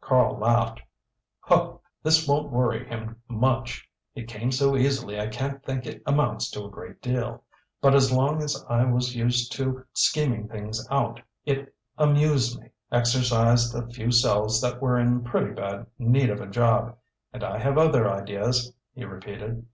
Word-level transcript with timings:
Karl 0.00 0.38
laughed. 0.38 0.80
"Oh 1.50 1.80
this 2.00 2.28
won't 2.28 2.52
worry 2.52 2.86
him 2.86 3.16
much; 3.26 3.90
it 4.14 4.28
came 4.28 4.52
so 4.52 4.76
easily 4.76 5.18
I 5.18 5.26
can't 5.26 5.64
think 5.64 5.84
it 5.84 6.00
amounts 6.06 6.48
to 6.52 6.62
a 6.64 6.70
great 6.70 7.02
deal. 7.02 7.42
But 7.80 7.96
as 7.96 8.12
long 8.12 8.40
as 8.40 8.64
I 8.68 8.84
was 8.84 9.16
used 9.16 9.50
to 9.54 9.84
scheming 9.92 10.46
things 10.46 10.86
out 10.92 11.20
it 11.44 11.74
amused 11.98 12.60
me, 12.60 12.70
exercised 12.92 13.74
a 13.74 13.88
few 13.88 14.12
cells 14.12 14.60
that 14.60 14.80
were 14.80 14.96
in 14.96 15.24
pretty 15.24 15.50
bad 15.54 15.88
need 15.98 16.30
of 16.30 16.40
a 16.40 16.46
job. 16.46 16.96
And 17.32 17.42
I 17.42 17.58
have 17.58 17.76
other 17.76 18.08
ideas," 18.08 18.72
he 18.94 19.04
repeated. 19.04 19.66